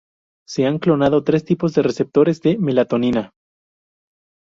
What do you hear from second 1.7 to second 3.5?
de receptores de melatonina.